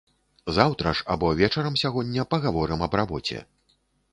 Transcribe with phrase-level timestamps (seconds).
[0.57, 3.39] Заўтра ж або вечарам сягоння пагаворым аб рабоце.